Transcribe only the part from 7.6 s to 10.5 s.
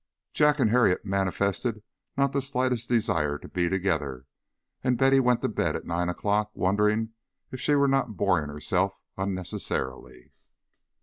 she were not boring herself unnecessarily.